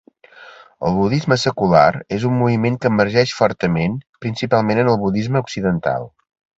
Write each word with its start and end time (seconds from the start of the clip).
El 0.87 0.95
budisme 0.99 1.37
secular 1.41 1.85
és 2.19 2.25
un 2.31 2.35
moviment 2.41 2.81
que 2.85 2.93
emergeix 2.95 3.37
fortament 3.43 4.01
principalment 4.27 4.85
en 4.87 4.95
el 4.97 5.03
budisme 5.07 5.49
occidental. 5.49 6.15